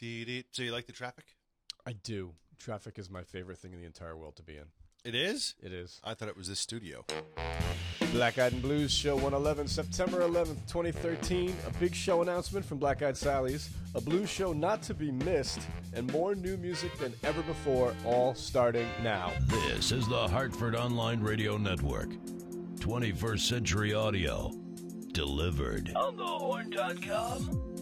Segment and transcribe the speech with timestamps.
[0.00, 1.24] So you like the traffic?
[1.86, 2.32] I do.
[2.58, 4.66] Traffic is my favorite thing in the entire world to be in.
[5.04, 5.54] It is?
[5.60, 6.00] It is.
[6.04, 7.04] I thought it was this studio.
[8.12, 11.56] Black Eyed and Blues Show 111, September 11th, 2013.
[11.66, 13.70] A big show announcement from Black Eyed Sally's.
[13.96, 15.60] A blues show not to be missed,
[15.94, 19.32] and more new music than ever before, all starting now.
[19.48, 22.10] This is the Hartford Online Radio Network.
[22.76, 24.52] 21st Century Audio.
[25.12, 25.92] Delivered.
[25.96, 27.81] On thehorn.com.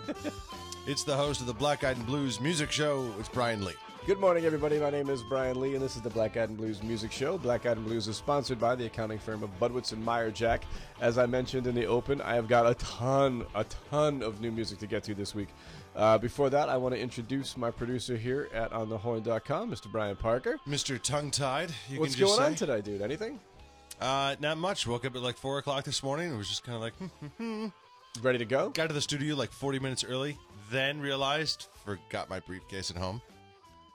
[0.89, 3.13] It's the host of the Black Eyed and Blues music show.
[3.21, 3.75] It's Brian Lee.
[4.07, 4.79] Good morning, everybody.
[4.79, 7.37] My name is Brian Lee, and this is the Black Eyed and Blues Music Show.
[7.37, 10.63] Black Eyed and Blues is sponsored by the accounting firm of Budwitz and Meyer Jack.
[11.03, 14.51] As I mentioned in the open, I have got a ton, a ton of new
[14.51, 15.49] music to get to this week.
[15.95, 19.93] Uh, before that, I want to introduce my producer here at OnTheHorn.com, Mr.
[19.93, 20.59] Brian Parker.
[20.67, 20.99] Mr.
[21.03, 21.71] Tongue Tied.
[21.97, 23.03] What's going on today, dude?
[23.03, 23.41] Anything?
[24.01, 24.87] Uh, not much.
[24.87, 26.33] Woke up at like 4 o'clock this morning.
[26.33, 26.95] It was just kind of like,
[27.37, 27.67] hmm.
[28.23, 28.71] Ready to go?
[28.71, 30.39] got to the studio like 40 minutes early.
[30.71, 33.23] Then realized, forgot my briefcase at home.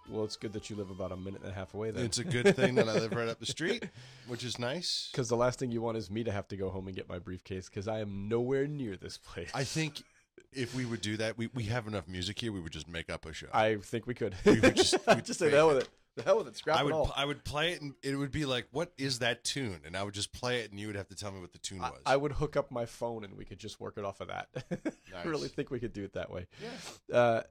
[0.10, 2.04] Well, it's good that you live about a minute and a half away then.
[2.06, 3.88] It's a good thing that I live right up the street,
[4.28, 5.08] which is nice.
[5.12, 7.08] Because the last thing you want is me to have to go home and get
[7.08, 9.50] my briefcase because I am nowhere near this place.
[9.54, 10.04] I think
[10.52, 13.10] if we would do that, we, we have enough music here, we would just make
[13.10, 13.48] up a show.
[13.54, 14.36] I think we could.
[14.46, 15.90] We would just- just say that with it.
[16.16, 16.58] The hell with it.
[16.58, 17.12] Scrap I it would all.
[17.16, 19.82] I would play it and it would be like, what is that tune?
[19.86, 21.60] And I would just play it and you would have to tell me what the
[21.60, 22.00] tune was.
[22.06, 24.50] I would hook up my phone and we could just work it off of that.
[25.16, 26.46] I really think we could do it that way.
[26.62, 27.16] Yeah.
[27.16, 27.42] Uh,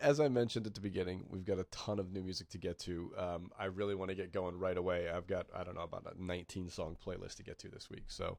[0.00, 2.78] as I mentioned at the beginning, we've got a ton of new music to get
[2.80, 3.12] to.
[3.16, 5.08] Um, I really want to get going right away.
[5.08, 8.04] I've got, I don't know, about a 19 song playlist to get to this week.
[8.08, 8.38] So,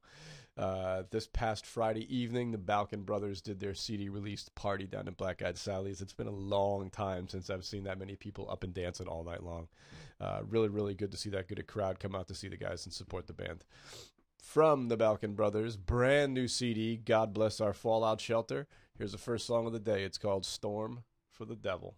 [0.57, 5.13] uh, this past Friday evening, the Balkan Brothers did their CD release party down in
[5.13, 6.01] Black Eyed Sally's.
[6.01, 9.23] It's been a long time since I've seen that many people up and dancing all
[9.23, 9.69] night long.
[10.19, 12.57] Uh, really, really good to see that good a crowd come out to see the
[12.57, 13.63] guys and support the band
[14.41, 18.67] from the Balkan Brothers, brand new CD, God Bless Our Fallout Shelter.
[18.97, 20.03] Here's the first song of the day.
[20.03, 21.03] It's called Storm
[21.39, 21.95] for the Devil.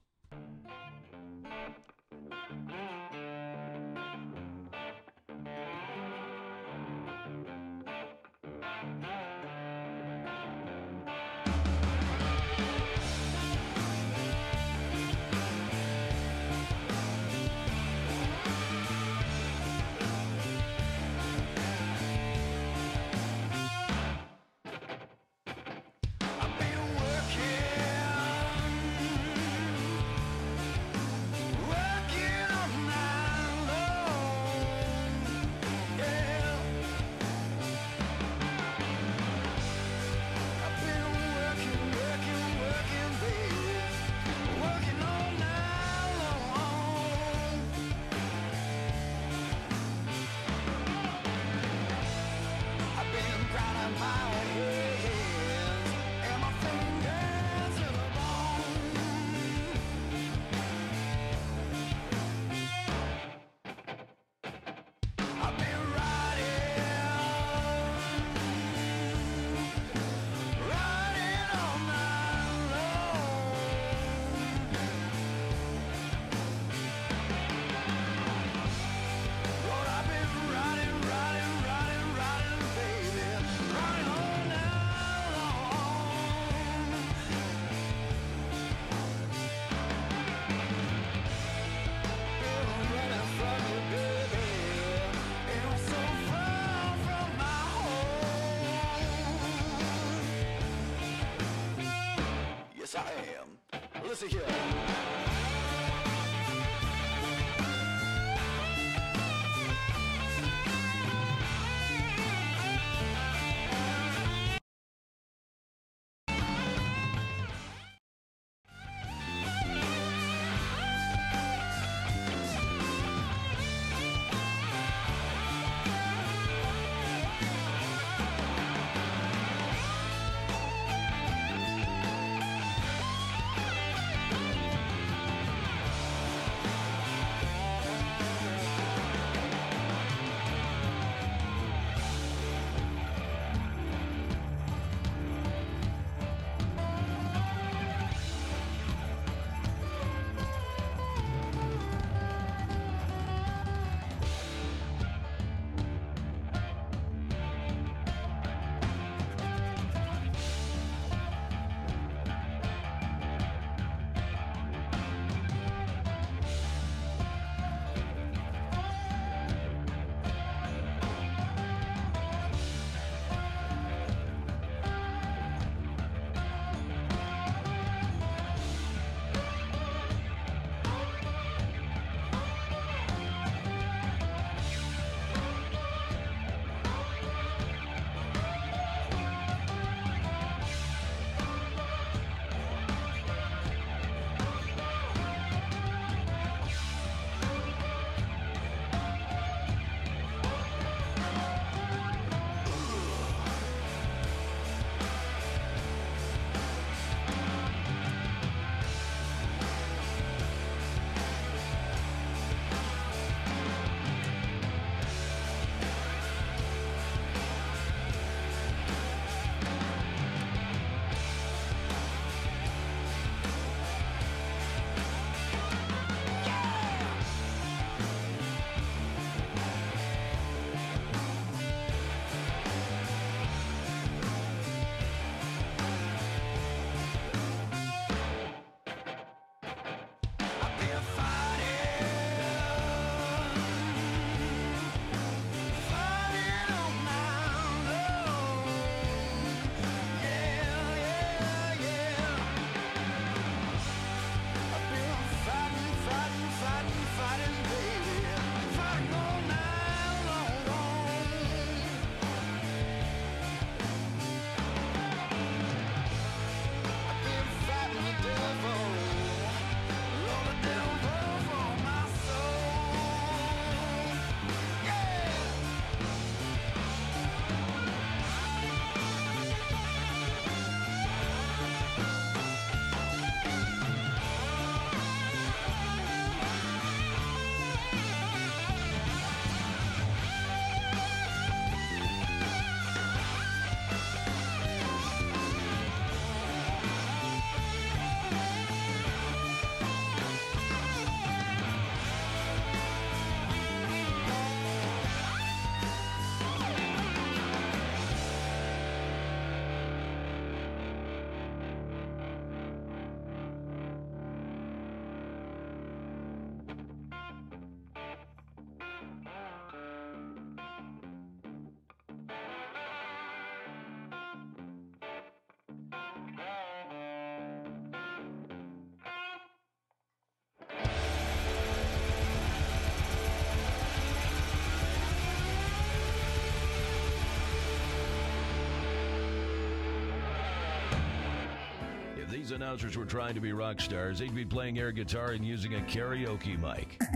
[342.51, 345.75] These announcers were trying to be rock stars, they'd be playing air guitar and using
[345.75, 347.01] a karaoke mic.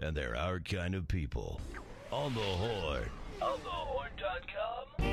[0.00, 1.60] And they're our kind of people.
[2.12, 3.10] On the Horn.
[3.42, 5.08] On thehorn.com.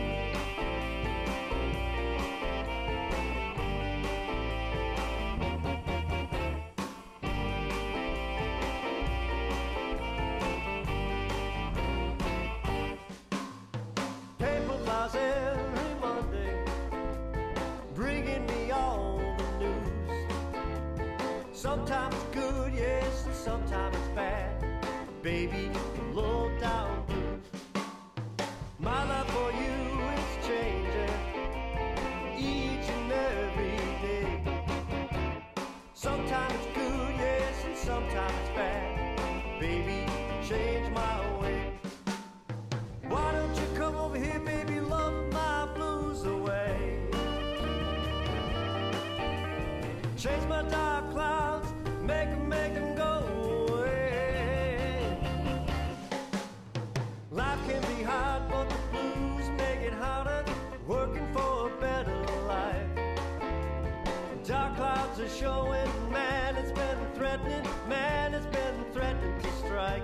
[14.37, 15.15] Paper flies
[21.65, 24.63] Sometimes it's good, yes, and sometimes it's bad.
[25.23, 25.71] Baby,
[65.15, 70.03] clouds are showing, man, it's been threatening, man, it's been threatening to strike.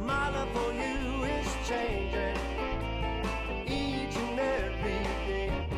[0.00, 2.36] My love for you is changing
[3.66, 5.68] each and every day.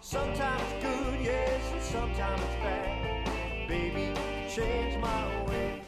[0.00, 3.68] Sometimes good, yes, and sometimes bad.
[3.68, 4.12] Baby,
[4.48, 5.82] change my way.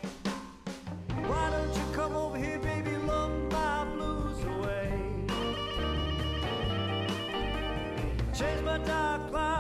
[1.27, 2.97] Why don't you come over here, baby?
[2.99, 4.93] Love my blues away.
[8.33, 9.54] Change my dark clouds,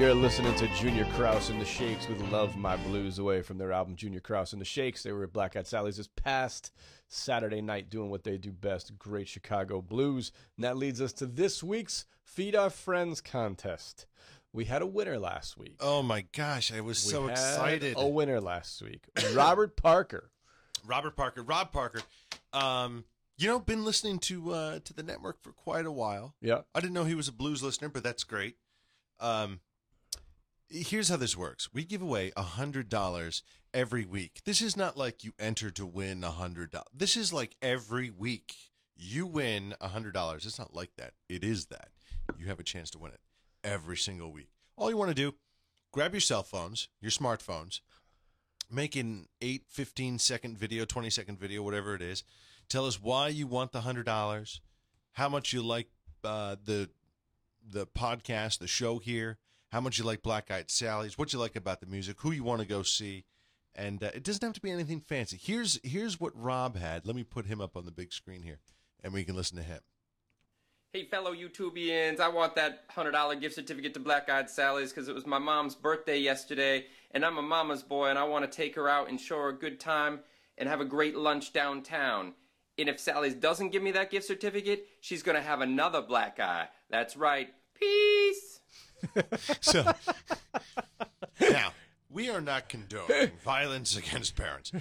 [0.00, 3.70] You're listening to Junior Kraus and the Shakes with Love My Blues Away from their
[3.70, 5.02] album Junior Kraus and the Shakes.
[5.02, 6.72] They were at Black Eyed Sally's this past
[7.08, 10.32] Saturday night doing what they do best great Chicago blues.
[10.56, 14.06] And that leads us to this week's Feed Our Friends contest.
[14.54, 15.76] We had a winner last week.
[15.80, 17.94] Oh my gosh, I was We so had excited.
[17.98, 19.04] A winner last week.
[19.34, 20.30] Robert Parker.
[20.86, 22.00] Robert Parker, Rob Parker.
[22.54, 23.04] Um,
[23.36, 26.36] you know, been listening to uh, to the network for quite a while.
[26.40, 26.62] Yeah.
[26.74, 28.56] I didn't know he was a blues listener, but that's great.
[29.20, 29.60] Um,
[30.70, 33.42] here's how this works: we give away a hundred dollars
[33.74, 34.40] every week.
[34.44, 36.88] This is not like you enter to win a hundred dollars.
[36.94, 38.54] This is like every week
[38.96, 40.46] you win a hundred dollars.
[40.46, 41.14] It's not like that.
[41.28, 41.88] It is that
[42.38, 43.20] you have a chance to win it
[43.64, 44.50] every single week.
[44.76, 45.34] All you want to do,
[45.92, 47.80] grab your cell phones, your smartphones,
[48.70, 52.24] make an 8, 15 second video, 20 second video, whatever it is.
[52.68, 54.60] Tell us why you want the $100,
[55.12, 55.88] how much you like
[56.24, 56.88] uh, the
[57.68, 59.38] the podcast, the show here,
[59.70, 62.44] how much you like Black Eyed Sally's, what you like about the music, who you
[62.44, 63.24] want to go see.
[63.74, 65.38] And uh, it doesn't have to be anything fancy.
[65.40, 67.06] Here's here's what Rob had.
[67.06, 68.58] Let me put him up on the big screen here,
[69.02, 69.80] and we can listen to him.
[70.92, 75.14] Hey, fellow YouTubians, I want that $100 gift certificate to Black Eyed Sally's because it
[75.14, 78.74] was my mom's birthday yesterday, and I'm a mama's boy, and I want to take
[78.74, 80.18] her out and show her a good time
[80.58, 82.34] and have a great lunch downtown.
[82.76, 86.40] And if Sally's doesn't give me that gift certificate, she's going to have another black
[86.40, 86.66] eye.
[86.88, 87.50] That's right.
[87.74, 88.59] Peace.
[89.60, 89.84] So
[91.40, 91.72] now,
[92.08, 94.72] We are not condoning violence against parents.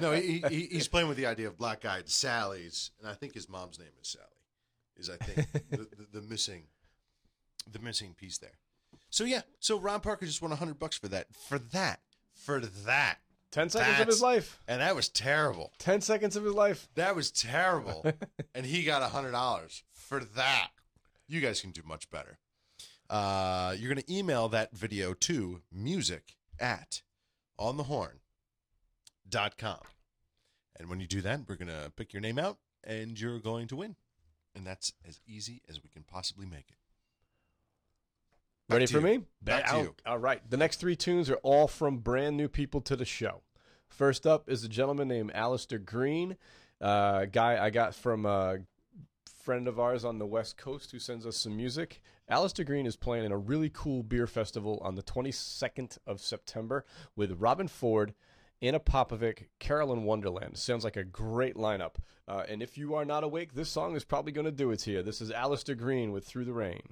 [0.00, 3.48] No, he, he, he's playing with the idea of black-eyed Sally's, and I think his
[3.48, 4.24] mom's name is Sally.
[4.96, 6.64] Is I think the, the, the missing,
[7.70, 8.58] the missing piece there.
[9.10, 12.00] So yeah, so Ron Parker just won hundred bucks for that, for that,
[12.32, 13.18] for that,
[13.50, 14.60] 10 seconds of his life.
[14.68, 15.72] and that was terrible.
[15.78, 16.88] 10 seconds of his life.
[16.94, 18.06] That was terrible.
[18.54, 20.68] and he got hundred dollars for that.
[21.28, 22.38] You guys can do much better.
[23.08, 27.02] Uh, you're gonna email that video to music at
[27.60, 29.78] onthehorn.com.
[30.78, 33.76] And when you do that, we're gonna pick your name out and you're going to
[33.76, 33.96] win.
[34.54, 36.76] And that's as easy as we can possibly make it.
[38.68, 39.04] Back Ready for you.
[39.18, 39.24] me?
[39.42, 39.94] Back to I'll- you.
[40.06, 40.48] All right.
[40.50, 43.42] The next three tunes are all from brand new people to the show.
[43.88, 46.36] First up is a gentleman named Alastair Greene,
[46.80, 48.58] uh, guy I got from a
[49.46, 52.02] friend of ours on the West Coast who sends us some music.
[52.28, 56.84] Alastair Greene is playing in a really cool beer festival on the 22nd of September
[57.14, 58.12] with Robben Ford,
[58.60, 60.56] Ana Popović, Carolyn Wonderland.
[60.56, 61.94] Sounds like a great lineup.
[62.26, 64.80] Uh, and if you are not awake, this song is probably going to do it
[64.80, 65.02] to you.
[65.04, 66.82] This is Alastair Greene with Through the Rain.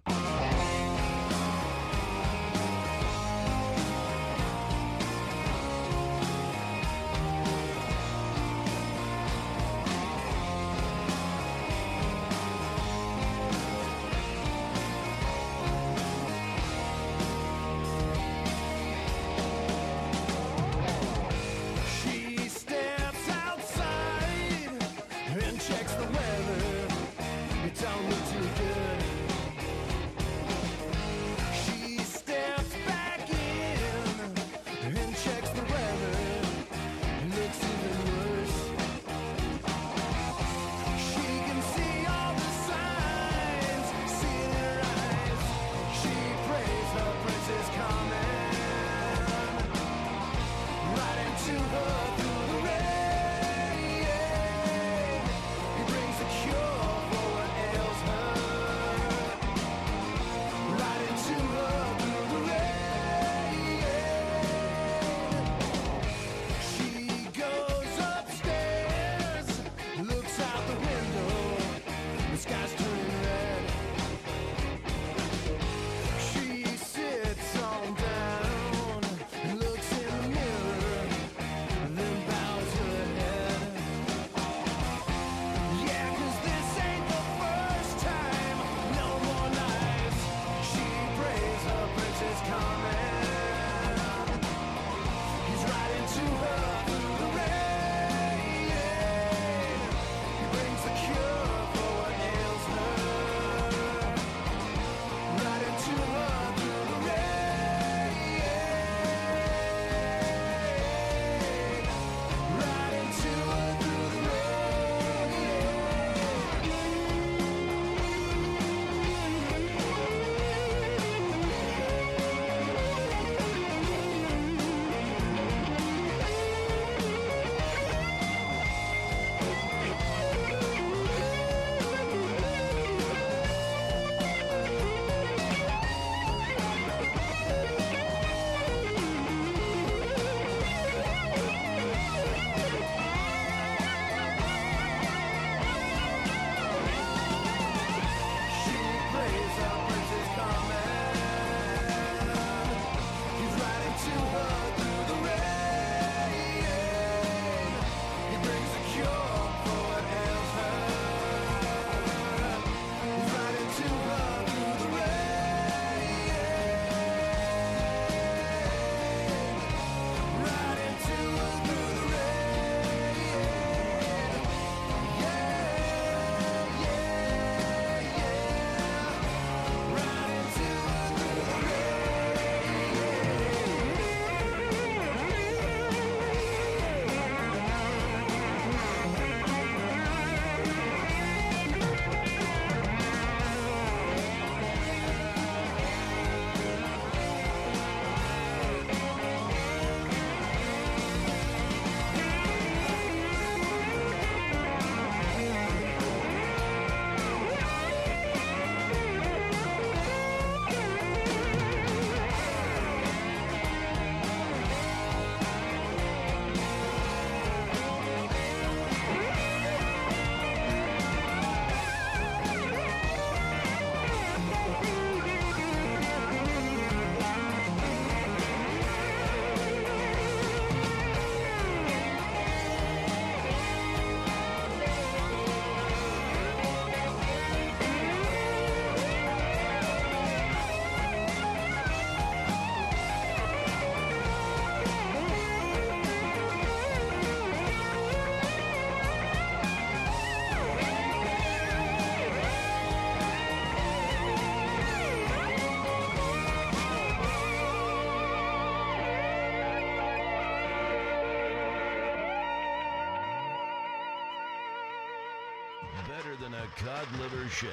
[266.77, 267.71] cod liver shake,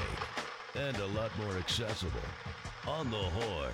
[0.76, 2.20] and a lot more accessible
[2.88, 3.72] on the horn.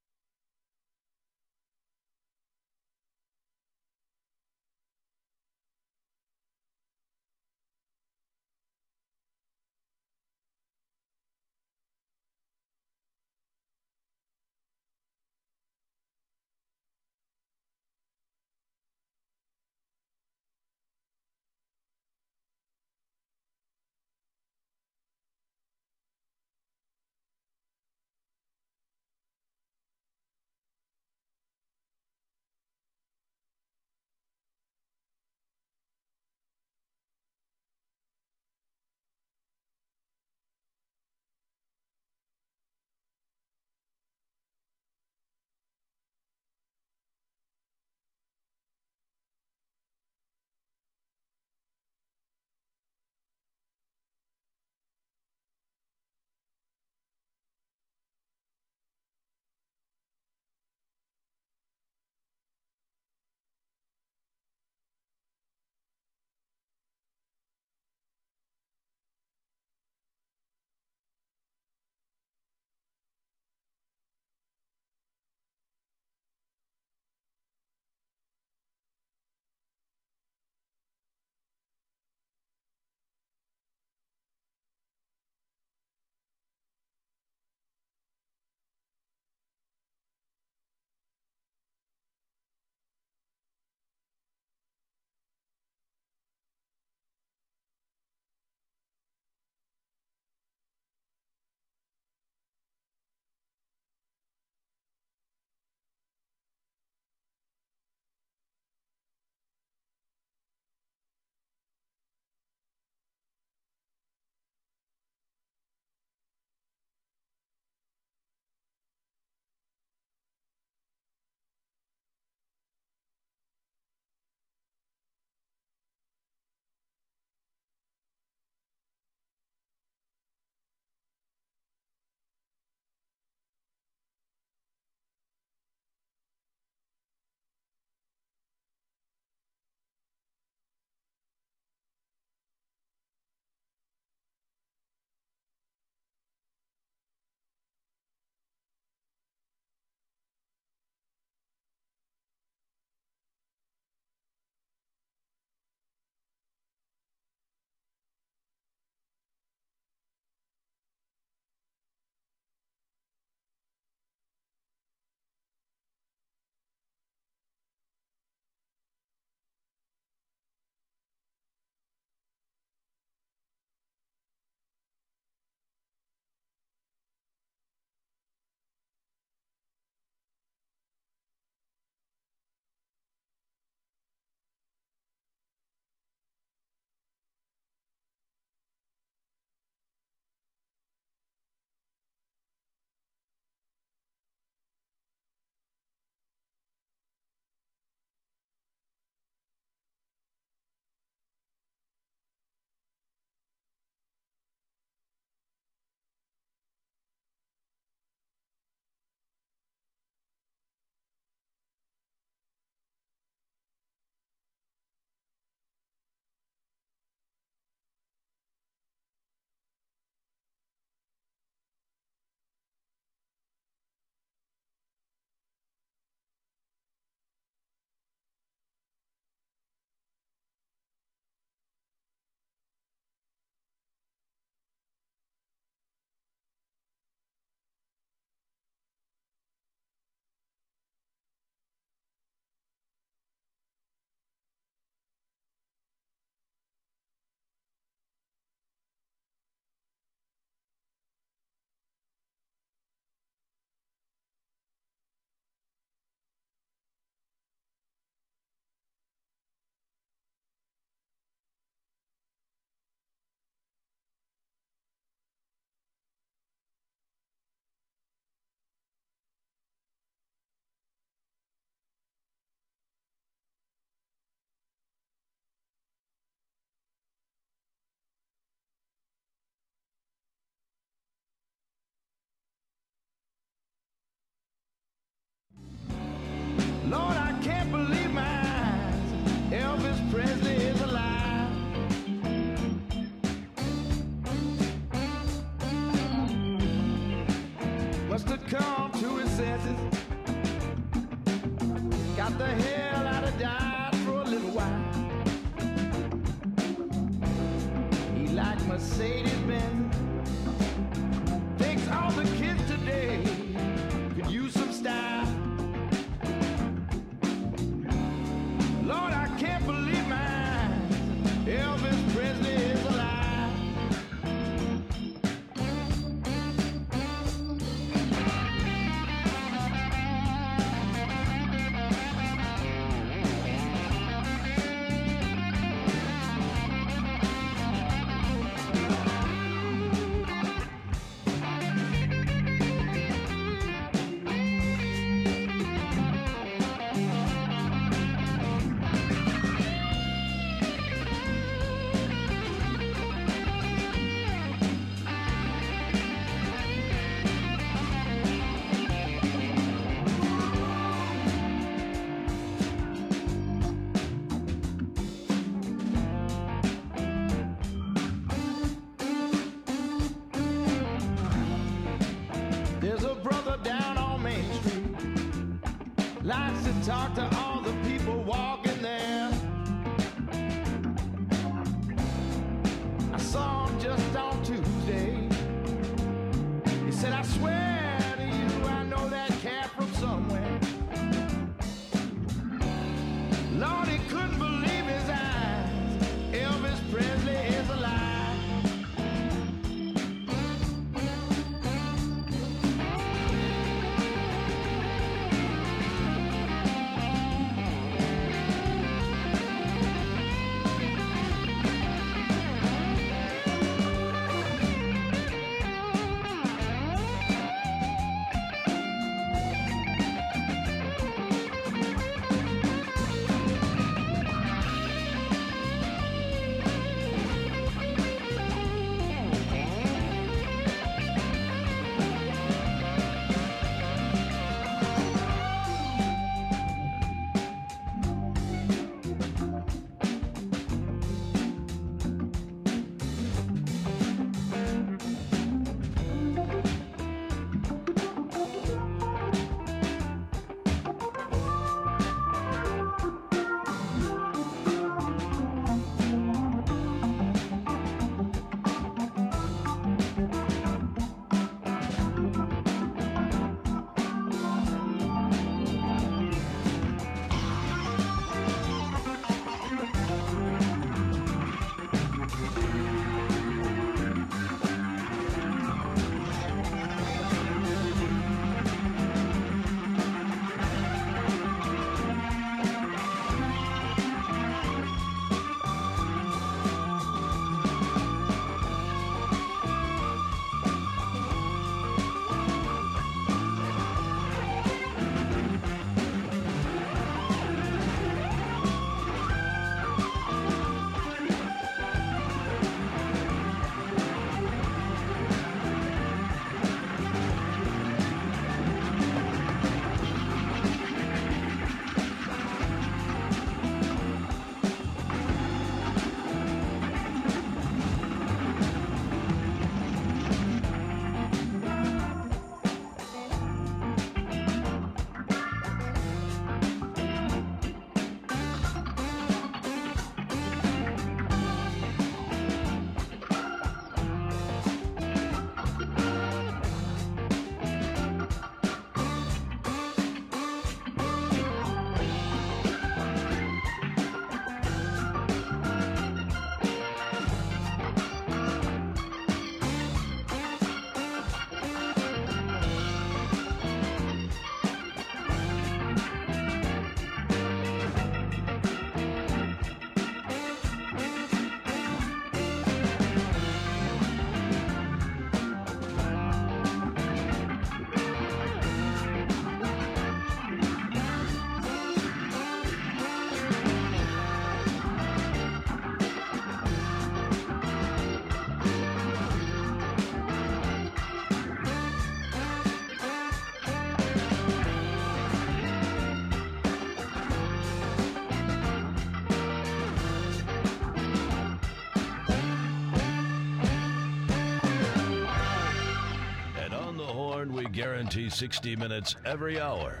[598.00, 600.00] guarantee 60 minutes every hour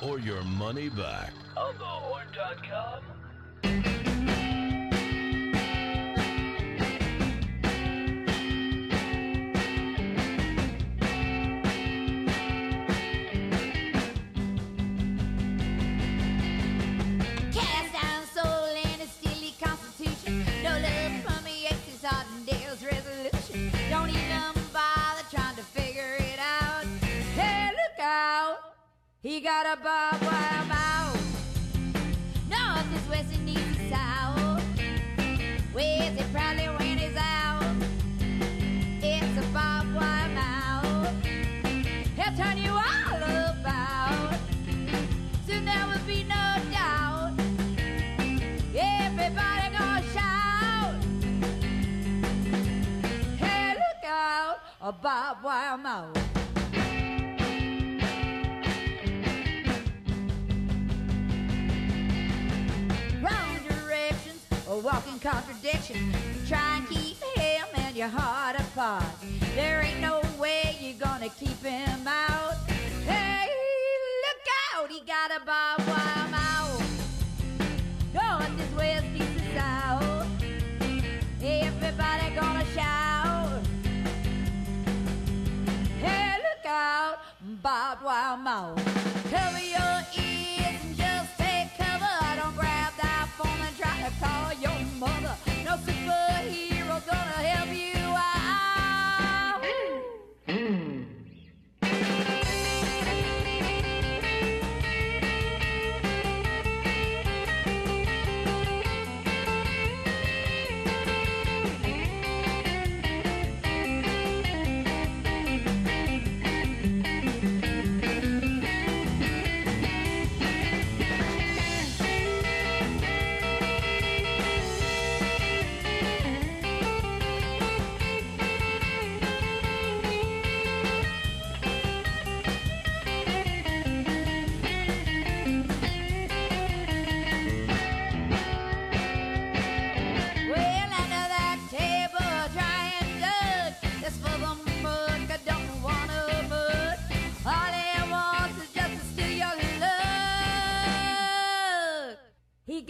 [0.00, 1.19] or your money back.
[65.90, 66.46] Contradiction.
[66.46, 69.04] Try and keep him and your heart apart.
[69.54, 72.56] There ain't no way you're gonna keep him out.
[73.06, 73.48] Hey,
[74.24, 76.82] look out, he got a barbed wire mouth.
[78.14, 80.26] North is west, east is south.
[81.42, 83.62] Everybody gonna shout.
[86.00, 87.18] Hey, look out,
[87.62, 88.76] barbed wire mouth.
[89.30, 92.36] Cover your ears and just take cover.
[92.36, 95.36] Don't grab that phone and try to call your mother.
[95.64, 97.99] No superhero gonna help you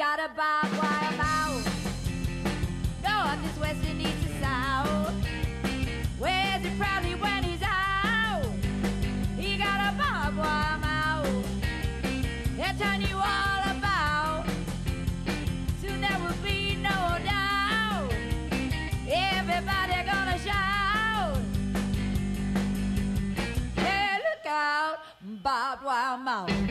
[0.00, 1.66] got a barbed wire mouth.
[3.04, 5.12] North is west and east is south.
[6.18, 8.50] Wears it proudly when he's out.
[9.36, 11.44] He got a barbed wire mouth.
[12.56, 14.46] He'll turn you all about.
[15.82, 18.10] Soon there will be no doubt.
[19.06, 21.36] Everybody gonna shout.
[23.76, 25.00] Hey, look out,
[25.42, 26.69] barbed wire mouth.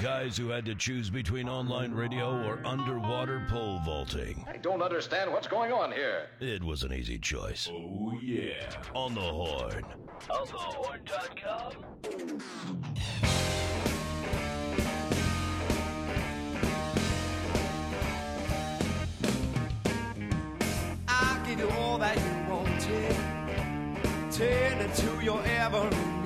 [0.00, 4.44] Guys who had to choose between online radio or underwater pole vaulting.
[4.48, 6.28] I don't understand what's going on here.
[6.40, 7.68] It was an easy choice.
[7.72, 8.70] Oh, yeah.
[8.94, 9.84] On the horn.
[10.30, 11.72] OnTheHorn.com.
[21.08, 23.16] I'll give you all that you wanted,
[24.30, 25.90] tending to your every need.
[25.90, 26.17] I never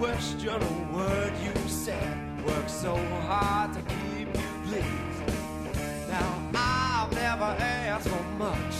[0.00, 2.16] question a word you said.
[2.46, 2.96] Work so
[3.28, 6.08] hard to keep you pleased.
[6.08, 8.76] Now I've never asked for much,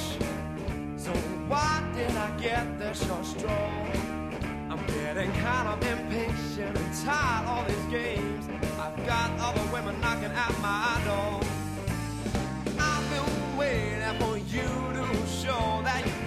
[0.97, 1.13] so
[1.47, 3.93] why did I get this so strong?
[4.71, 8.49] I'm getting kind of impatient and tired of these games.
[8.79, 11.43] I've got other women knocking at my door.
[12.81, 16.20] I've been waiting for you to show that you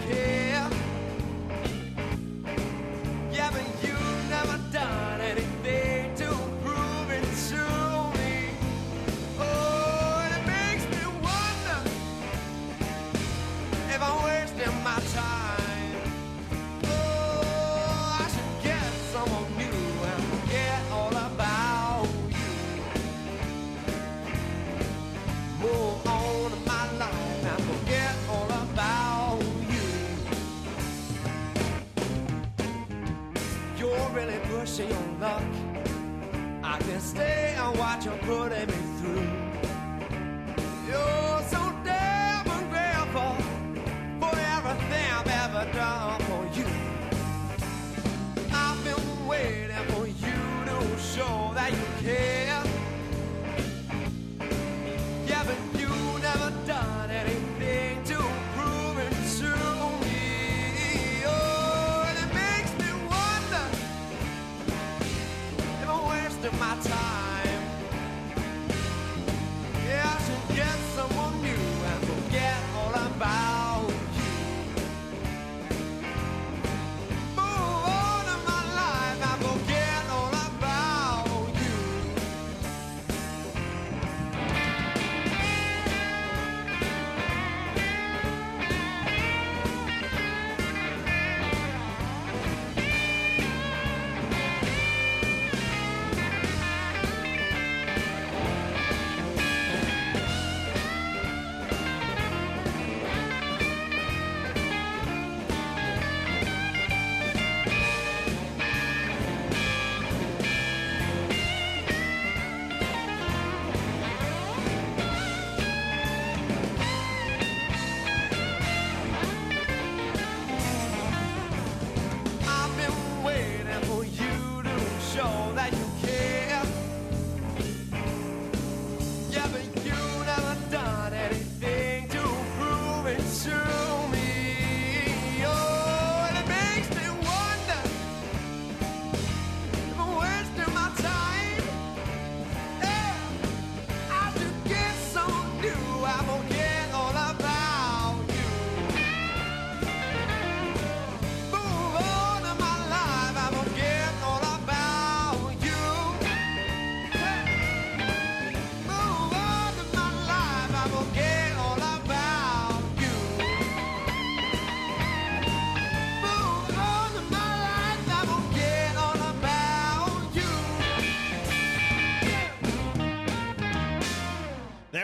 [34.76, 35.43] pushing your luck.
[36.63, 38.17] I can stay and watch you me
[38.65, 38.82] through.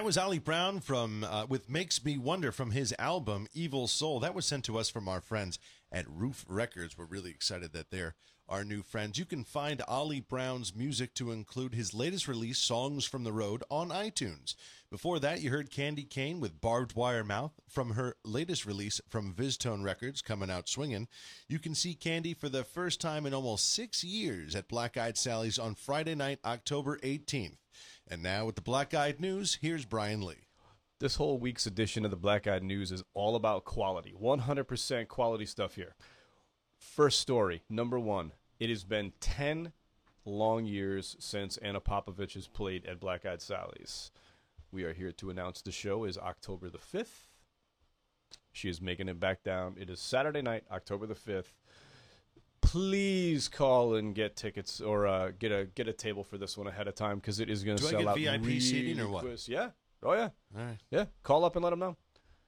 [0.10, 4.34] Was Oli Brown from uh, with "Makes Me Wonder" from his album "Evil Soul." That
[4.34, 5.60] was sent to us from our friends
[5.91, 6.97] at Ruf Records.
[6.97, 8.16] We're really excited that they're
[8.47, 9.20] our new friends.
[9.20, 13.64] You can find Oli Brown's music to include his latest release, "Songs from the Road,"
[13.70, 14.55] on iTunes.
[14.92, 19.36] Before that, you heard Candy Kane with "Barbed Wire Mouth" from her latest release from
[19.36, 21.08] VizzTone Records, coming out swinging.
[21.48, 25.16] You can see Candy for the first time in almost six years at Black Eyed
[25.16, 27.58] Sally's on Friday night, October 18th.
[28.08, 30.48] And now with the Black Eyed News, here's Brian Lee.
[31.00, 34.16] This whole week's edition of the Black Eyed News is all about quality.
[34.20, 35.94] 100% quality stuff here.
[36.80, 38.32] First story, number one.
[38.60, 39.72] It has been 10
[40.26, 44.10] long years since Ana Popović has played at Black Eyed Sally's.
[44.72, 47.28] We are here to announce the show is October the 5th.
[48.51, 49.76] She is making it back down.
[49.80, 51.53] It is Saturday night, October the 5th.
[52.61, 56.67] Please call and get tickets or uh, get a get a table for this one
[56.67, 58.15] ahead of time because it is going to sell out.
[58.15, 58.32] Do I get.
[58.41, 59.24] VIP really seating or what?
[59.24, 59.47] quick.
[59.47, 59.70] Yeah.
[60.03, 60.30] Oh yeah.
[60.55, 60.78] All right.
[60.91, 61.05] Yeah.
[61.24, 61.95] Call up and let them know.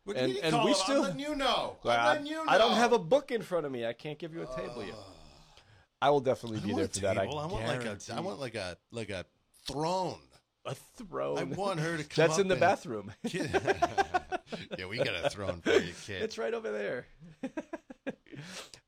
[0.04, 0.78] What And- do you and call we him?
[0.78, 1.78] still- I'm letting you know.
[1.86, 2.52] I'm I, letting you know.
[2.52, 3.86] I don't have a book in front of me.
[3.86, 4.96] I can't give you a table yet.
[6.02, 7.18] I will definitely I be there a for that.
[7.18, 7.40] I, table.
[7.40, 7.84] I want like a.
[7.84, 8.14] guarantee.
[8.14, 9.26] I want like a like a
[9.66, 10.20] throne.
[10.66, 11.38] A throne.
[11.38, 12.28] I want her to come.
[12.28, 13.12] That's in the and- bathroom.
[13.24, 16.22] yeah, we got a throne for you, kid.
[16.22, 17.06] it's right over there.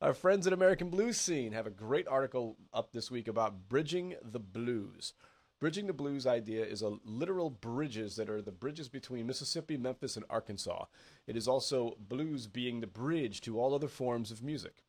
[0.02, 4.16] Our friends at American Blues Scene have a great article up this week about bridging
[4.22, 5.14] the blues.
[5.60, 10.18] Bridging the blues idea is a literal bridges that are the bridges between Mississippi, Memphis,
[10.18, 10.86] and Arkansas.
[11.26, 14.84] It is also blues being the bridge to all other forms of music.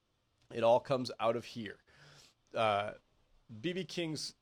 [0.53, 1.77] It all comes out of here.
[2.57, 2.93] Uh,
[3.61, 4.35] BB King's.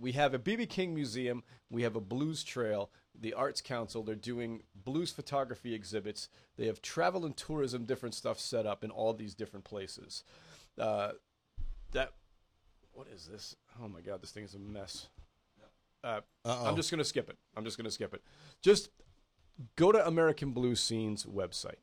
[0.00, 1.44] We have a BB King museum.
[1.68, 2.90] We have a blues trail.
[3.14, 4.02] The Arts Council.
[4.02, 6.30] They're doing blues photography exhibits.
[6.56, 10.24] They have travel and tourism, different stuff set up in all these different places.
[10.78, 11.12] Uh,
[11.92, 12.12] that.
[12.92, 13.56] What is this?
[13.82, 14.22] Oh my God!
[14.22, 15.08] This thing is a mess.
[16.02, 17.36] Uh, I'm just gonna skip it.
[17.56, 18.22] I'm just gonna skip it.
[18.62, 18.88] Just
[19.76, 21.76] go to American Blues Scene's website.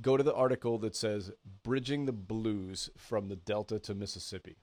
[0.00, 1.30] Go to the article that says
[1.62, 4.56] "Bridging the Blues from the Delta to Mississippi."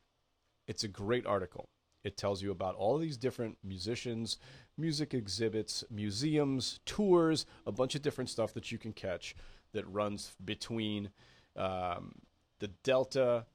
[0.67, 1.69] It's a great article.
[2.03, 4.37] It tells you about all these different musicians,
[4.77, 9.35] music exhibits, museums, tours, a bunch of different stuff that you can catch
[9.73, 11.09] that runs between
[11.55, 12.13] um,
[12.59, 13.45] the Delta,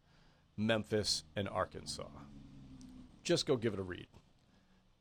[0.56, 2.08] Memphis, and Arkansas.
[3.22, 4.06] Just go give it a read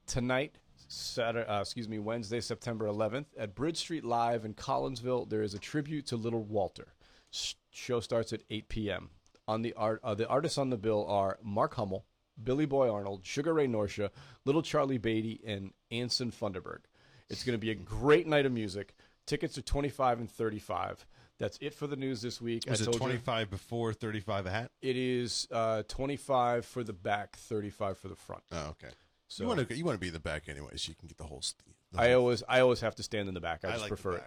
[0.08, 0.56] tonight,
[0.88, 5.54] Saturday, uh, excuse me, Wednesday, September 11th, at Bridge Street Live in Collinsville, there is
[5.54, 6.94] a tribute to Little Walter.
[7.72, 9.10] Show starts at 8 p.m.
[9.48, 12.06] On the art, uh, the artists on the bill are Mark Hummel,
[12.42, 14.10] Billy Boy Arnold, Sugar Ray Norcia,
[14.46, 16.82] Little Charlie Baty, and Anson Funderburgh.
[17.30, 18.94] It's going to be a great night of music.
[19.26, 21.06] Tickets are 25 and 35.
[21.40, 22.64] That's it for the news this week.
[22.68, 24.72] Was it told you- 25 before 35 a hat?
[24.82, 28.44] It is uh, 25 for the back, 35 for the front.
[28.52, 28.94] Oh, okay.
[29.28, 31.08] So you want to you want to be in the back anyway, so you can
[31.08, 31.42] get the whole.
[31.92, 33.66] the I always I always have to stand in the back.
[33.66, 34.24] I, I just like prefer it.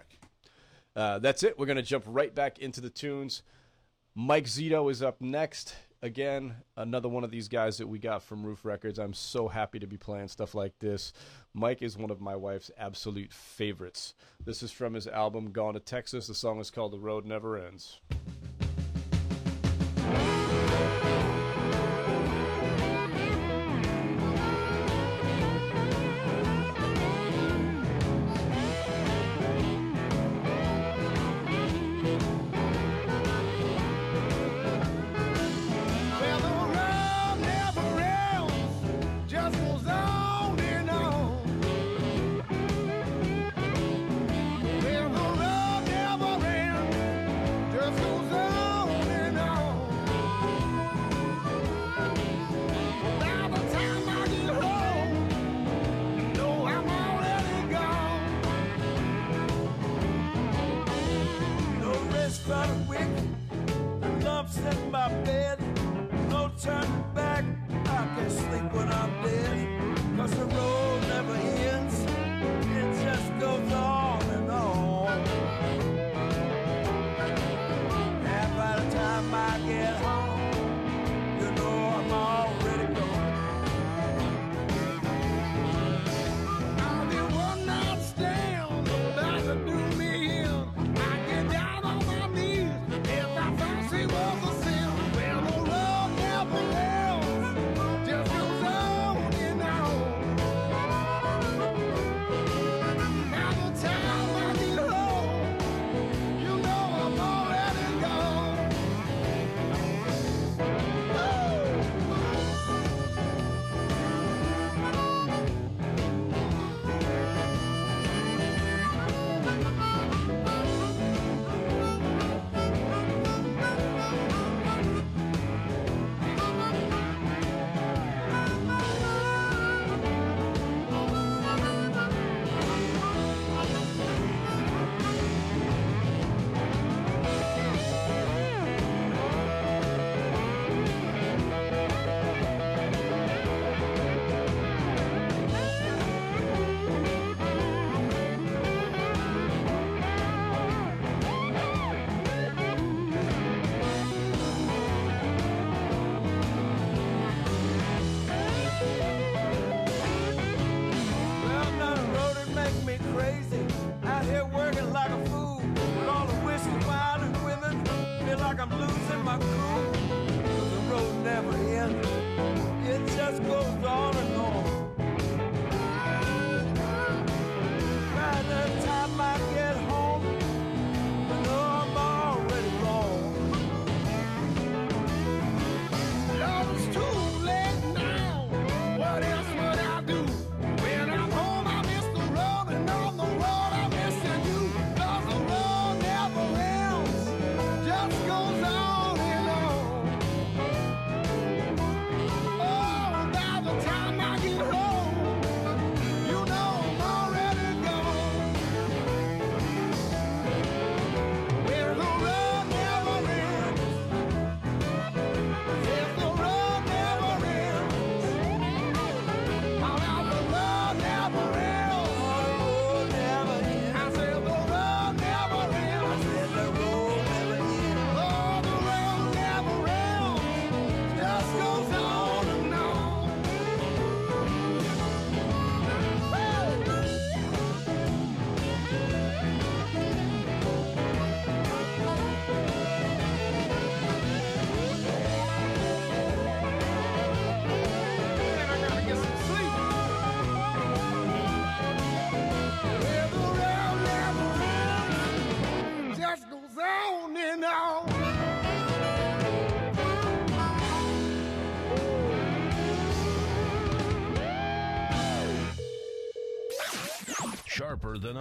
[0.95, 1.57] Uh, that's it.
[1.57, 3.41] We're gonna jump right back into the tunes.
[4.13, 5.73] Mike Zito is up next.
[6.03, 8.97] Again, another one of these guys that we got from Ruf Records.
[8.97, 11.13] I'm so happy to be playing stuff like this.
[11.53, 14.15] Mike is one of my wife's absolute favorites.
[14.43, 16.25] This is from his album Gone to Texas.
[16.25, 17.99] The song is called The Road Never Ends.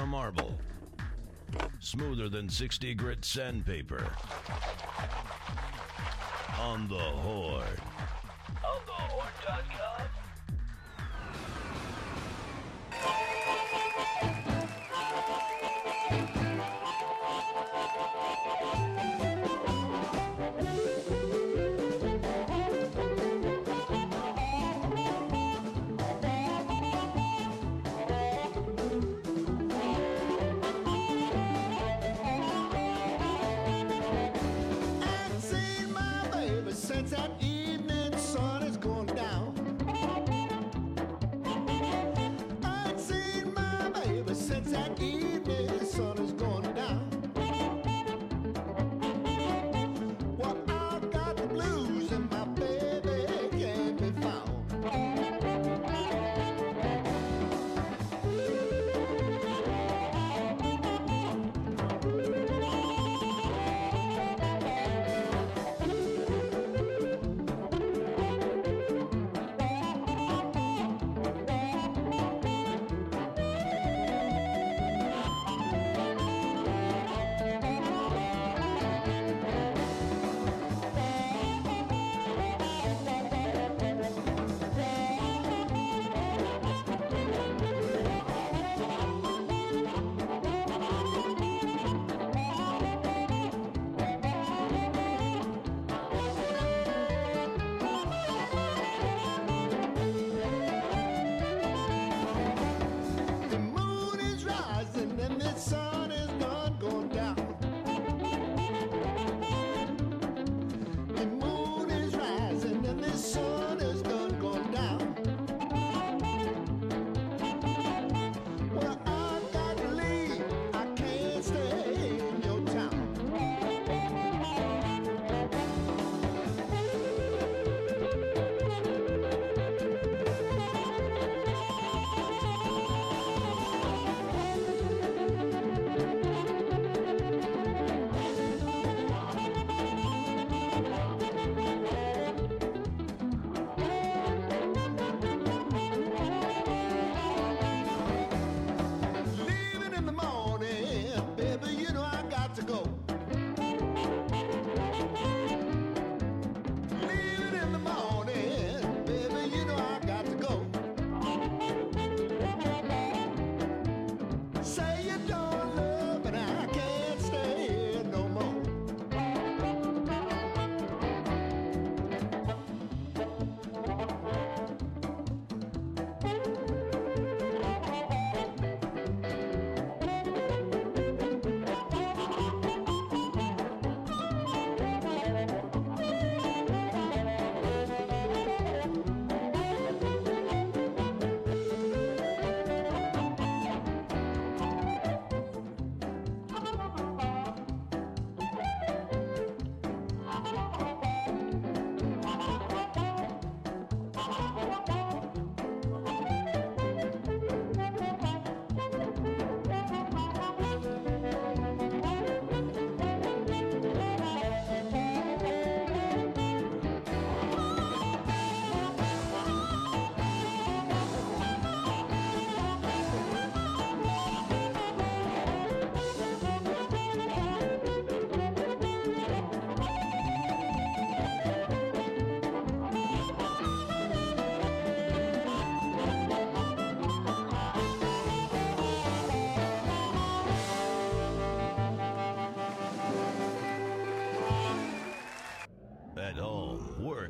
[0.00, 0.58] a marble.
[1.78, 4.06] Smoother than 60 grit sandpaper.
[6.58, 7.79] On the horn.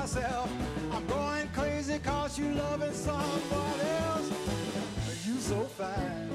[0.00, 0.48] Myself.
[0.92, 4.30] I'm going crazy cause you loving someone else.
[5.26, 6.30] You so fine.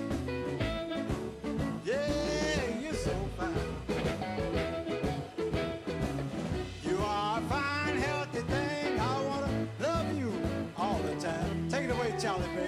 [1.85, 3.73] Yeah, you're so fine.
[6.87, 8.99] You are a fine, healthy thing.
[8.99, 10.31] I wanna love you
[10.77, 11.69] all the time.
[11.69, 12.62] Take it away, Charlie, baby.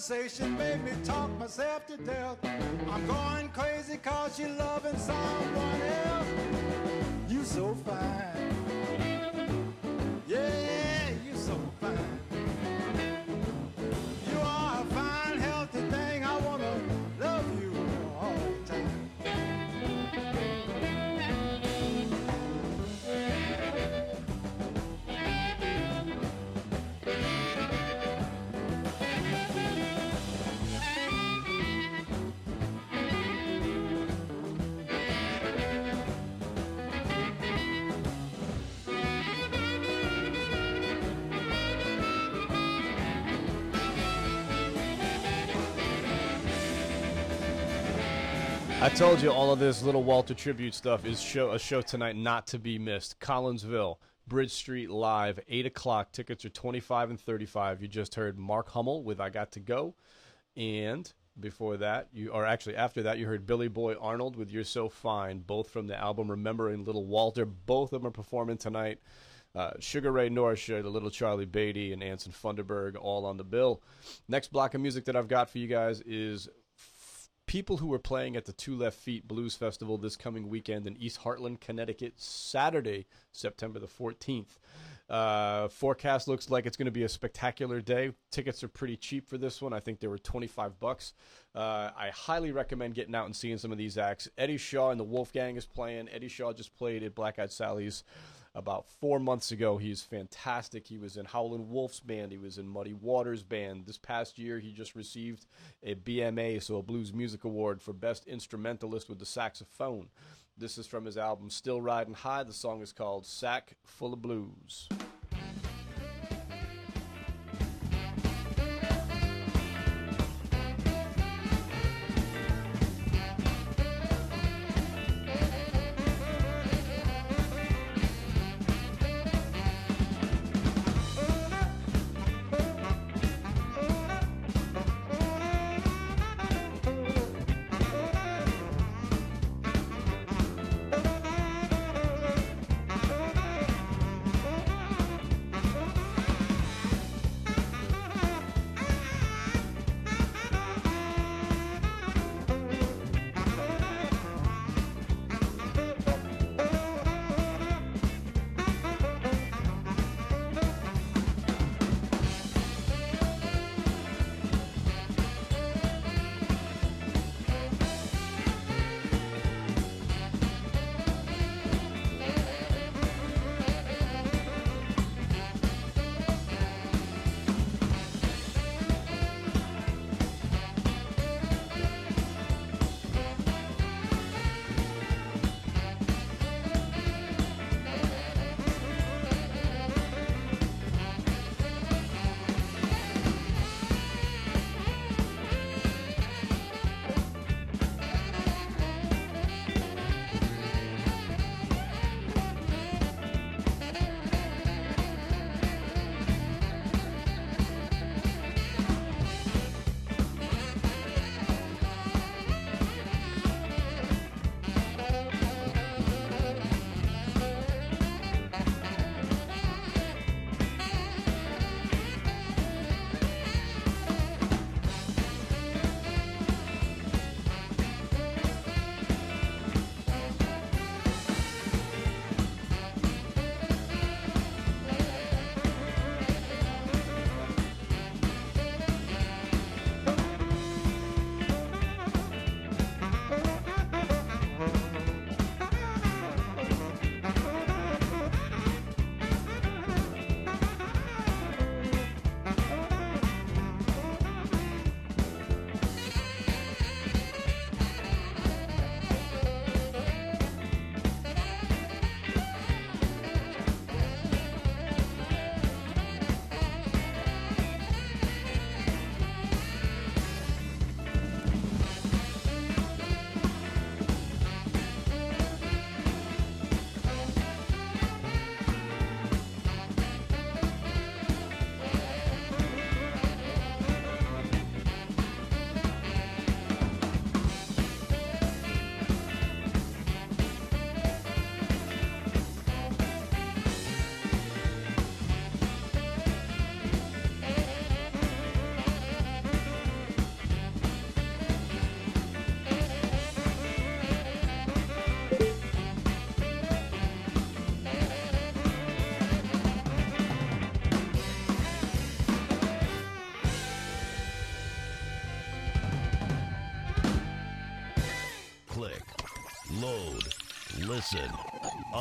[0.00, 2.38] Conversation, made me talk myself to death.
[2.90, 6.26] I'm going crazy cause you're loving someone else.
[7.28, 7.99] You so fine.
[48.82, 52.16] I told you all of this little Walter tribute stuff is show a show tonight
[52.16, 53.20] not to be missed.
[53.20, 56.12] Collinsville, Bridge Street Live, eight o'clock.
[56.12, 57.82] Tickets are twenty five and thirty five.
[57.82, 59.96] You just heard Mark Hummel with "I Got to Go,"
[60.56, 64.64] and before that, you or actually after that, you heard Billy Boy Arnold with "You're
[64.64, 68.98] So Fine," both from the album "Remembering Little Walter." Both of them are performing tonight.
[69.54, 73.82] Uh, Sugar Ray Norcia, the Little Charlie Baty, and Anson Funderburgh all on the bill.
[74.26, 76.48] Next block of music that I've got for you guys is
[77.50, 80.96] people who are playing at the Two Left Feet Blues Festival this coming weekend in
[80.96, 84.60] East Hartland, Connecticut, Saturday, September the 14th.
[85.08, 88.12] Uh, forecast looks like it's going to be a spectacular day.
[88.30, 89.72] Tickets are pretty cheap for this one.
[89.72, 91.12] I think they were 25 bucks.
[91.52, 94.28] Uh, I highly recommend getting out and seeing some of these acts.
[94.38, 96.08] Eddie Shaw and the Wolfgang is playing.
[96.08, 98.04] Eddie Shaw just played at Black Eyed Sally's
[98.54, 99.78] about four months ago.
[99.78, 100.86] He's fantastic.
[100.86, 102.32] He was in Howlin' Wolf's band.
[102.32, 103.86] He was in Muddy Waters band.
[103.86, 105.46] This past year, he just received
[105.82, 110.08] a BMA, so a Blues Music Award for Best Instrumentalist with the saxophone.
[110.56, 112.42] This is from his album Still Riding High.
[112.42, 114.88] The song is called Sack Full of Blues.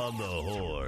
[0.10, 0.79] On the horn.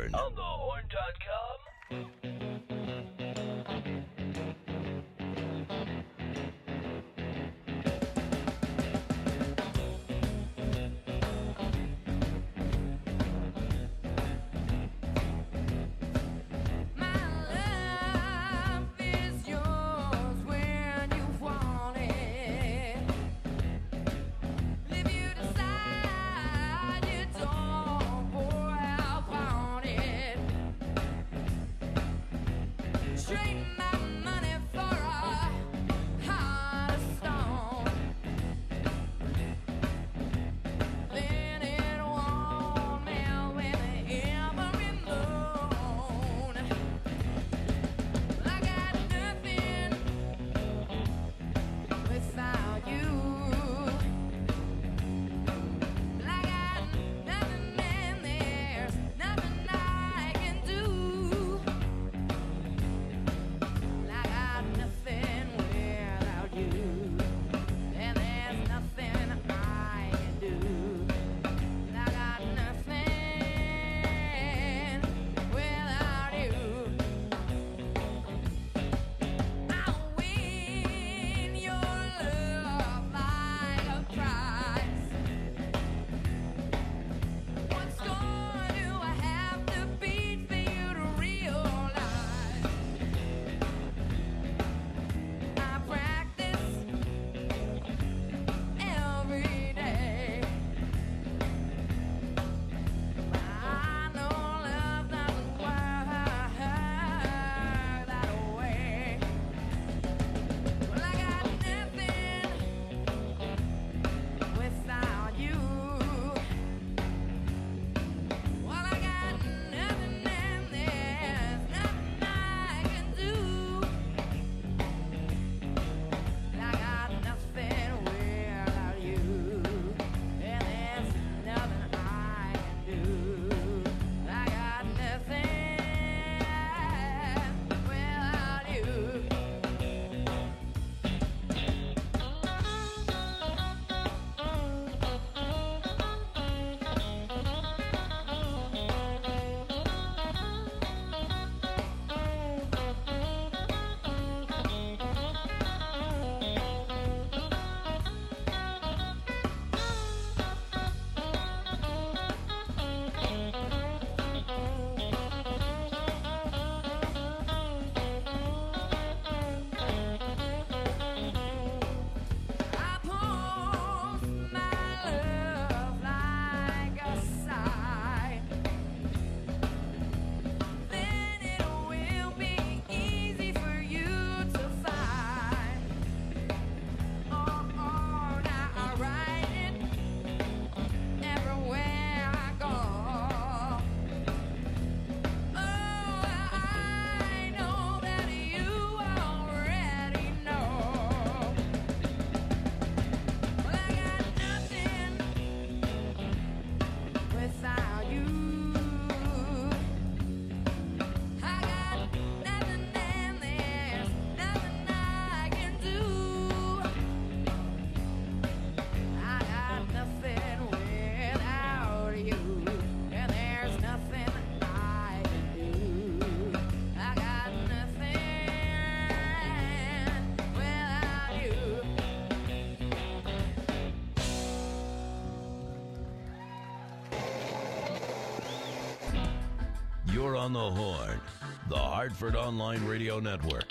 [240.41, 241.21] on the Horn,
[241.69, 243.67] the Hartford Online Radio Network,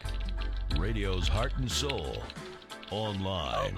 [0.79, 2.23] radio's heart and soul,
[2.93, 3.77] online.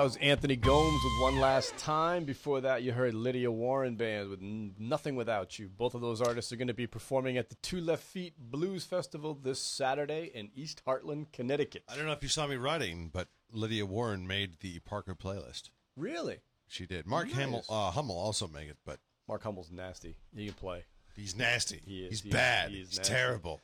[0.00, 2.24] That was Anthony Gomes with One Last Time.
[2.24, 5.68] Before that, you heard Lydia Warren Band with Nothing Without You.
[5.68, 8.86] Both of those artists are going to be performing at the Two Left Feet Blues
[8.86, 11.82] Festival this Saturday in East Hartland, Connecticut.
[11.86, 15.68] I don't know if you saw me writing, but Lydia Warren made the Parker playlist.
[15.98, 16.38] Really?
[16.66, 17.06] She did.
[17.06, 17.36] Mark Nice.
[17.36, 20.16] Hamill, uh, Hummel also made it, but Mark Hummel's nasty.
[20.34, 20.84] He can play.
[21.14, 21.82] he's nasty.
[21.84, 22.08] He is.
[22.08, 22.70] He's He is- bad.
[22.70, 23.12] he is he's nasty.
[23.12, 23.60] terrible.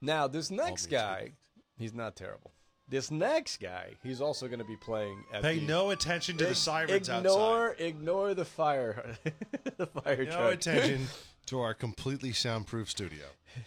[0.00, 1.34] Now, this next guy,
[1.78, 2.50] he's not terrible.
[2.88, 6.46] This next guy, he's also going to be playing at Pay the, no attention to
[6.46, 9.16] the sirens ignore, Ignore the fire,
[9.76, 10.26] the fire outside.
[10.26, 10.52] No truck.
[10.54, 11.06] attention
[11.46, 13.24] to our completely soundproof studio.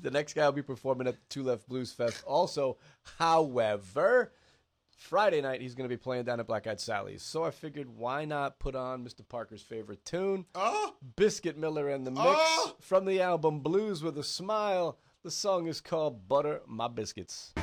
[0.00, 2.22] The next guy will be performing at the Two Left Blues Fest.
[2.26, 2.76] Also,
[3.18, 4.30] however,
[4.90, 7.22] Friday night he's going to be playing down at Black Eyed Sally's.
[7.22, 9.26] So I figured, why not put on Mr.
[9.26, 12.74] Parker's favorite tune, Oh, Biscuit Miller and the Mix, Oh!
[12.78, 14.98] from the album Blues with a Smile.
[15.22, 17.54] The song is called Butter My Biscuits.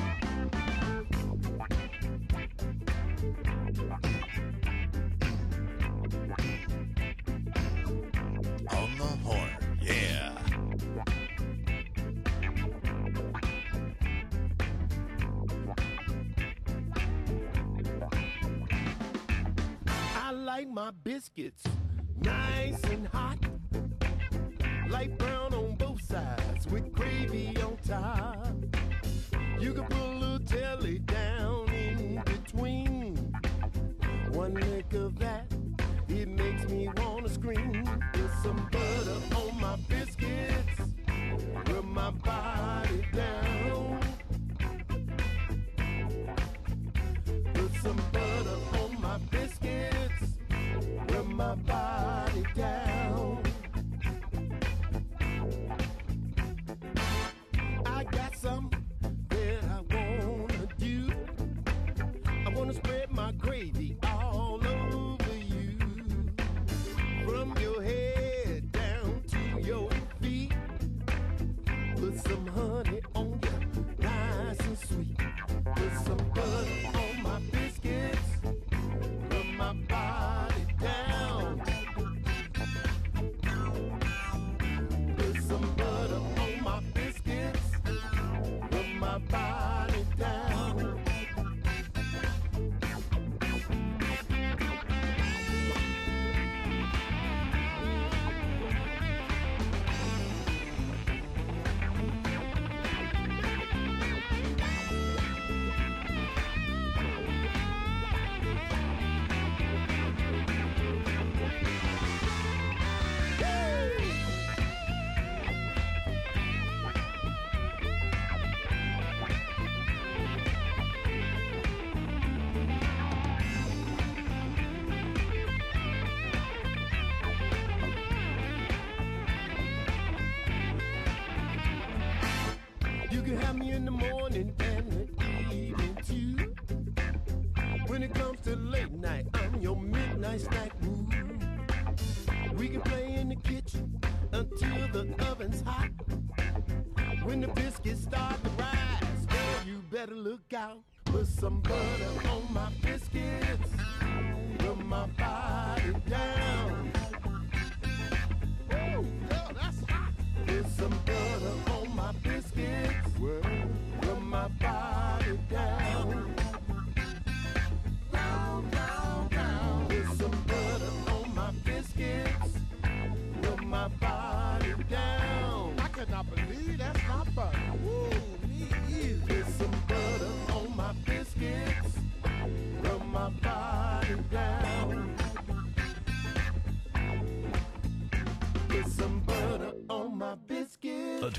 [20.58, 21.62] Like my biscuits
[22.20, 23.38] nice and hot,
[24.90, 28.48] light brown on both sides with gravy on top.
[29.60, 33.14] You can put a little jelly down in between.
[34.32, 35.46] One lick of that,
[36.08, 37.84] it makes me wanna scream.
[38.12, 40.80] Put some butter on my biscuits,
[41.68, 42.77] rub my body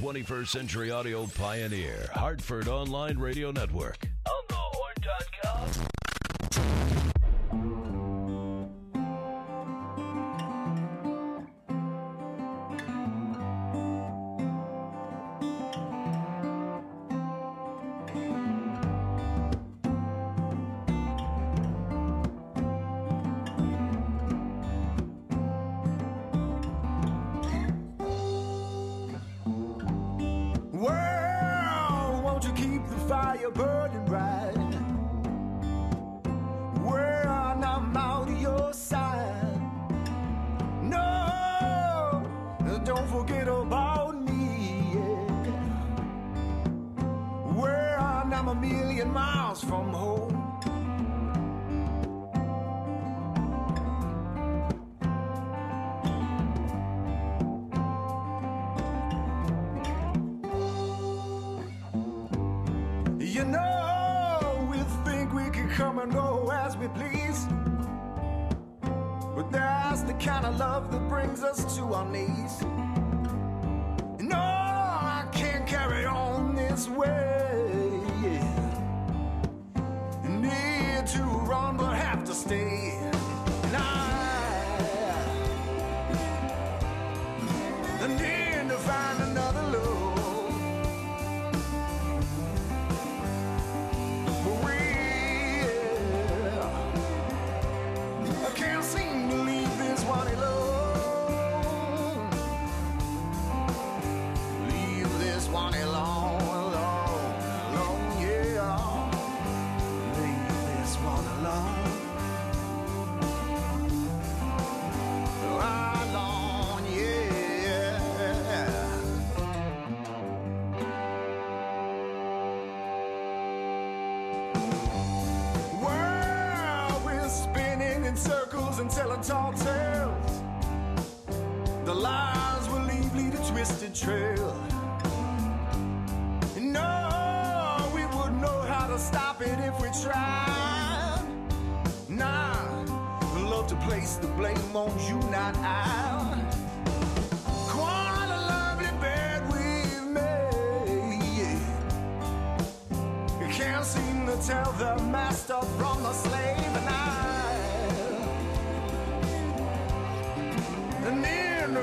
[0.09, 4.08] 21st Century Audio Pioneer, Hartford Online Radio Network.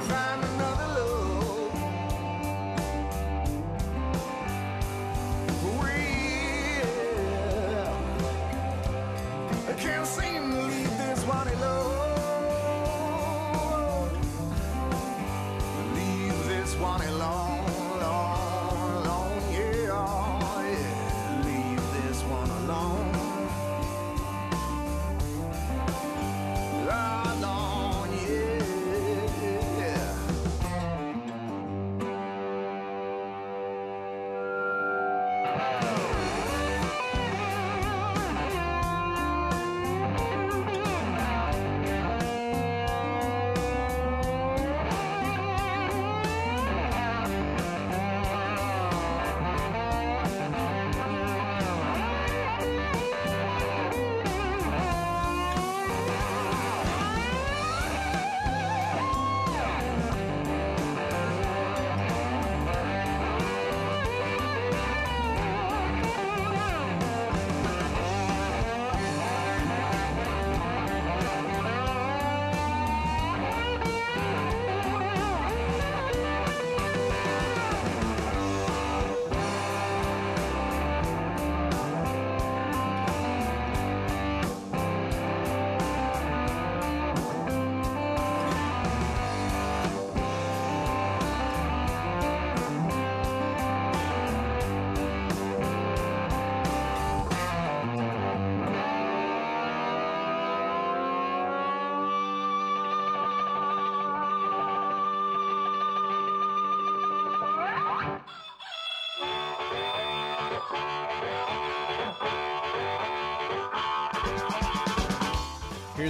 [0.08, 0.35] Need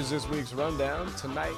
[0.08, 1.12] This week's rundown.
[1.16, 1.56] Tonight,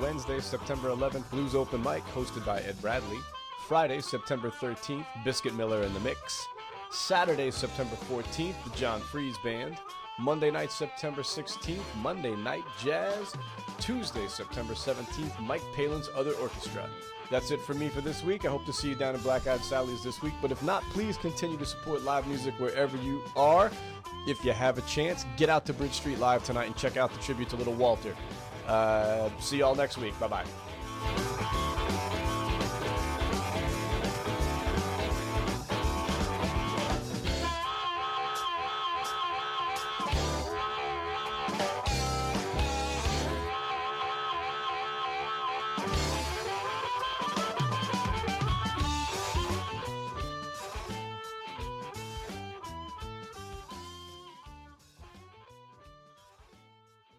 [0.00, 3.18] Wednesday, September 11th, Blues Open Mic, hosted by Ed Bradley.
[3.66, 6.46] Friday, September 13th, Biscuit Miller in the Mix.
[6.92, 9.76] Saturday, September 14th, the John Freeze Band.
[10.20, 13.34] Monday night, September 16th, Monday Night Jazz.
[13.80, 16.88] Tuesday, September 17th, Mike Palin's Other Orchestra.
[17.28, 18.44] That's it for me for this week.
[18.44, 20.34] I hope to see you down in Black Eyed Sally's this week.
[20.40, 23.70] But if not, please continue to support live music wherever you are.
[24.26, 27.12] If you have a chance, get out to Bridge Street Live tonight and check out
[27.12, 28.14] the tribute to Little Walter.
[28.66, 30.18] Uh, see y'all next week.
[30.20, 31.66] Bye bye.